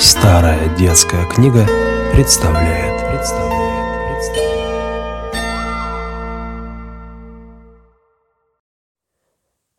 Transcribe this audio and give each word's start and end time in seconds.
Старая 0.00 0.76
детская 0.76 1.26
книга 1.26 1.66
представляет. 2.12 3.04
представляет, 3.10 4.16
представляет. 4.16 5.34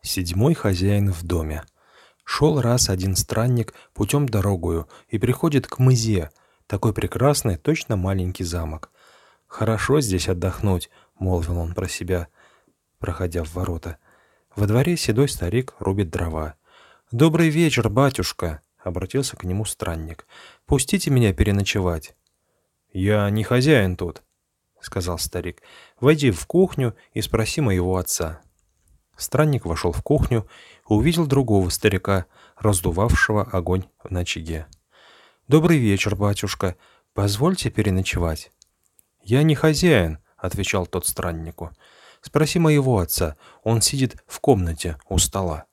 Седьмой 0.02 0.52
хозяин 0.52 1.10
в 1.10 1.22
доме. 1.22 1.64
Шел 2.24 2.60
раз 2.60 2.90
один 2.90 3.16
странник 3.16 3.72
путем 3.94 4.28
дорогую 4.28 4.90
и 5.08 5.16
приходит 5.16 5.66
к 5.66 5.78
мызе, 5.78 6.30
такой 6.66 6.92
прекрасный, 6.92 7.56
точно 7.56 7.96
маленький 7.96 8.44
замок. 8.44 8.90
«Хорошо 9.46 10.02
здесь 10.02 10.28
отдохнуть»,— 10.28 10.90
молвил 11.18 11.56
он 11.56 11.72
про 11.72 11.88
себя, 11.88 12.28
проходя 12.98 13.42
в 13.42 13.54
ворота. 13.54 13.96
Во 14.54 14.66
дворе 14.66 14.98
седой 14.98 15.30
старик 15.30 15.72
рубит 15.78 16.10
дрова. 16.10 16.56
«Добрый 17.10 17.48
вечер, 17.48 17.88
батюшка!»— 17.88 18.60
обратился 18.82 19.36
к 19.36 19.44
нему 19.44 19.64
странник. 19.64 20.26
«Пустите 20.66 21.10
меня 21.10 21.32
переночевать». 21.32 22.14
«Я 22.92 23.28
не 23.30 23.44
хозяин 23.44 23.96
тут»,— 23.96 24.22
сказал 24.80 25.18
старик. 25.18 25.62
«Войди 26.00 26.30
в 26.30 26.46
кухню 26.46 26.96
и 27.12 27.20
спроси 27.20 27.60
моего 27.60 27.96
отца». 27.96 28.40
Странник 29.16 29.66
вошел 29.66 29.92
в 29.92 30.02
кухню 30.02 30.48
и 30.88 30.92
увидел 30.92 31.26
другого 31.26 31.68
старика, 31.68 32.26
раздувавшего 32.56 33.42
огонь 33.42 33.84
в 34.02 34.16
очаге. 34.16 34.66
«Добрый 35.46 35.78
вечер, 35.78 36.16
батюшка. 36.16 36.76
Позвольте 37.12 37.70
переночевать». 37.70 38.50
«Я 39.22 39.42
не 39.42 39.54
хозяин»,— 39.54 40.18
отвечал 40.36 40.86
тот 40.86 41.06
страннику. 41.06 41.70
«Спроси 42.22 42.58
моего 42.58 42.98
отца. 42.98 43.36
Он 43.62 43.82
сидит 43.82 44.16
в 44.26 44.40
комнате 44.40 44.96
у 45.08 45.18
стола». 45.18 45.66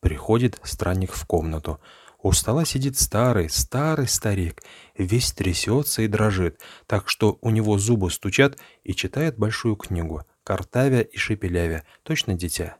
Приходит 0.00 0.60
странник 0.62 1.12
в 1.12 1.26
комнату. 1.26 1.80
У 2.26 2.32
стола 2.32 2.64
сидит 2.64 2.98
старый, 2.98 3.48
старый 3.48 4.08
старик, 4.08 4.64
весь 4.98 5.30
трясется 5.30 6.02
и 6.02 6.08
дрожит, 6.08 6.60
так 6.88 7.08
что 7.08 7.38
у 7.40 7.50
него 7.50 7.78
зубы 7.78 8.10
стучат 8.10 8.58
и 8.82 8.96
читает 8.96 9.38
большую 9.38 9.76
книгу, 9.76 10.24
картавя 10.42 11.02
и 11.02 11.16
шепелявя, 11.16 11.84
точно 12.02 12.34
дитя. 12.34 12.78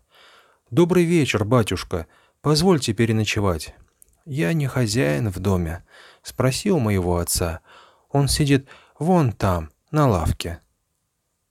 «Добрый 0.73 1.05
вечер, 1.05 1.45
батюшка. 1.45 2.09
Позвольте 2.41 2.93
переночевать». 2.93 3.77
«Я 4.25 4.53
не 4.53 4.67
хозяин 4.67 5.31
в 5.31 5.39
доме. 5.39 5.84
Спроси 6.25 6.73
у 6.73 6.81
моего 6.81 7.19
отца. 7.19 7.61
Он 8.11 8.27
сидит 8.27 8.67
вон 8.99 9.31
там, 9.31 9.71
на 9.93 10.09
лавке». 10.09 10.59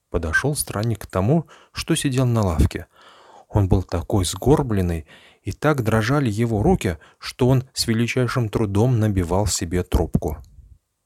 Подошел 0.09 0.53
странник 0.57 1.03
к 1.03 1.07
тому, 1.07 1.47
что 1.71 1.95
сидел 1.95 2.25
на 2.25 2.41
лавке. 2.41 2.87
Он 3.55 3.69
был 3.69 3.83
такой 3.83 4.25
сгорбленный 4.25 5.07
и 5.41 5.53
так 5.53 5.81
дрожали 5.81 6.29
его 6.29 6.61
руки, 6.61 6.97
что 7.19 7.47
он 7.47 7.63
с 7.73 7.87
величайшим 7.87 8.49
трудом 8.49 8.99
набивал 8.99 9.47
себе 9.47 9.81
трубку. 9.83 10.43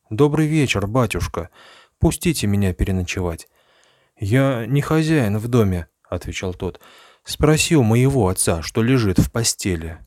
«Добрый 0.09 0.47
вечер, 0.47 0.87
батюшка. 0.87 1.51
Пустите 1.99 2.47
меня 2.47 2.73
переночевать». 2.73 3.47
«Я 4.19 4.65
не 4.65 4.81
хозяин 4.81 5.37
в 5.37 5.47
доме»,— 5.47 5.89
отвечал 6.09 6.55
тот. 6.55 6.81
«Спроси 7.23 7.75
у 7.75 7.83
моего 7.83 8.29
отца, 8.29 8.63
что 8.63 8.81
лежит 8.81 9.19
в 9.19 9.31
постели». 9.31 9.99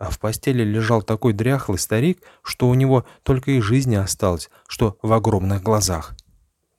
А 0.00 0.10
в 0.10 0.18
постели 0.18 0.64
лежал 0.64 1.02
такой 1.02 1.32
дряхлый 1.32 1.78
старик, 1.78 2.24
что 2.42 2.68
у 2.68 2.74
него 2.74 3.06
только 3.22 3.52
и 3.52 3.60
жизни 3.60 3.94
осталось, 3.94 4.50
что 4.66 4.98
в 5.00 5.12
огромных 5.12 5.62
глазах. 5.62 6.16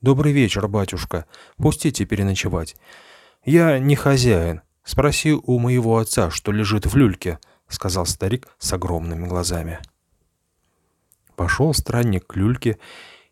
«Добрый 0.01 0.33
вечер, 0.33 0.67
батюшка. 0.67 1.25
Пустите 1.55 2.03
переночевать». 2.03 2.75
«Я 3.45 3.79
не 3.79 3.95
хозяин», 3.95 4.61
«Спроси 4.83 5.33
у 5.33 5.59
моего 5.59 5.97
отца, 5.97 6.31
что 6.31 6.51
лежит 6.51 6.85
в 6.85 6.95
люльке»,— 6.95 7.39
сказал 7.67 8.05
старик 8.05 8.47
с 8.57 8.73
огромными 8.73 9.27
глазами. 9.27 9.79
Пошел 11.35 11.73
странник 11.73 12.27
к 12.27 12.35
люльке, 12.35 12.79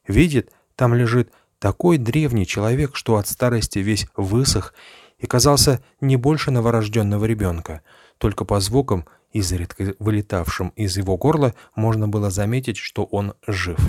видит, 0.07 0.51
там 0.75 0.93
лежит 0.93 1.31
такой 1.59 1.97
древний 1.97 2.45
человек, 2.45 2.95
что 2.95 3.17
от 3.17 3.27
старости 3.27 3.79
весь 3.79 4.07
высох 4.15 4.73
и 5.17 5.25
казался 5.25 5.83
не 5.99 6.15
больше 6.15 6.51
новорожденного 6.51 7.25
ребенка. 7.25 7.81
Только 8.17 8.45
по 8.45 8.59
звукам, 8.59 9.05
изредка 9.31 9.95
вылетавшим 9.99 10.69
из 10.69 10.97
его 10.97 11.17
горла, 11.17 11.53
можно 11.75 12.07
было 12.07 12.29
заметить, 12.29 12.77
что 12.77 13.03
он 13.03 13.33
жив. 13.45 13.79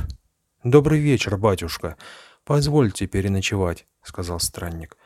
«Добрый 0.65 1.01
вечер, 1.01 1.37
батюшка. 1.37 1.97
Позвольте 2.45 3.07
переночевать»,— 3.07 3.87
сказал 4.03 4.41
странник. 4.41 4.97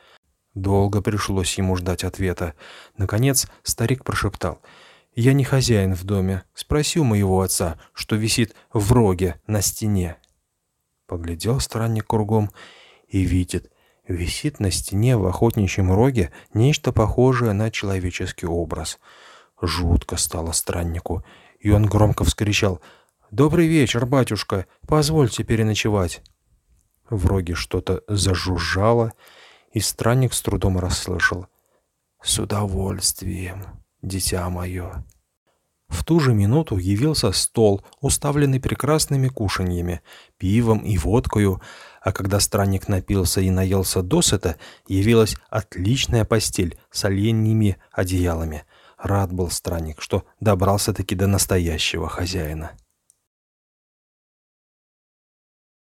Долго 0.53 1.01
пришлось 1.01 1.57
ему 1.57 1.75
ждать 1.75 2.03
ответа. 2.03 2.53
Наконец 2.97 3.47
старик 3.63 4.03
прошептал. 4.03 4.61
«Я 5.15 5.33
не 5.33 5.43
хозяин 5.43 5.93
в 5.93 6.03
доме. 6.03 6.43
Спроси 6.53 6.99
у 6.99 7.03
моего 7.03 7.41
отца, 7.41 7.79
что 7.93 8.15
висит 8.15 8.55
в 8.71 8.91
роге 8.91 9.39
на 9.47 9.61
стене». 9.61 10.17
Поглядел 11.07 11.59
странник 11.59 12.07
кругом 12.07 12.51
и 13.07 13.21
видит, 13.21 13.71
висит 14.07 14.59
на 14.59 14.71
стене 14.71 15.17
в 15.17 15.25
охотничьем 15.25 15.91
роге 15.91 16.31
нечто 16.53 16.91
похожее 16.91 17.53
на 17.53 17.69
человеческий 17.69 18.47
образ. 18.47 18.99
Жутко 19.61 20.17
стало 20.17 20.51
страннику, 20.51 21.23
и 21.59 21.69
он 21.69 21.85
громко 21.85 22.23
вскричал 22.23 22.81
«Добрый 23.31 23.67
вечер, 23.67 24.05
батюшка, 24.05 24.65
позвольте 24.87 25.43
переночевать». 25.43 26.21
В 27.09 27.27
роге 27.27 27.53
что-то 27.53 28.01
зажужжало, 28.07 29.13
и 29.73 29.79
странник 29.79 30.33
с 30.33 30.41
трудом 30.41 30.77
расслышал. 30.77 31.47
«С 32.21 32.39
удовольствием, 32.39 33.65
дитя 34.01 34.49
мое». 34.49 35.03
В 35.89 36.03
ту 36.03 36.19
же 36.19 36.33
минуту 36.33 36.77
явился 36.77 37.31
стол, 37.31 37.83
уставленный 38.01 38.59
прекрасными 38.59 39.27
кушаньями, 39.27 40.01
пивом 40.37 40.79
и 40.79 40.97
водкою, 40.97 41.61
а 42.01 42.11
когда 42.11 42.39
странник 42.39 42.87
напился 42.87 43.41
и 43.41 43.51
наелся 43.51 44.01
досыта, 44.01 44.57
явилась 44.87 45.35
отличная 45.49 46.25
постель 46.25 46.79
с 46.89 47.05
оленьими 47.05 47.77
одеялами. 47.91 48.63
Рад 48.97 49.31
был 49.31 49.51
странник, 49.51 50.01
что 50.01 50.25
добрался-таки 50.39 51.13
до 51.13 51.27
настоящего 51.27 52.09
хозяина. 52.09 52.71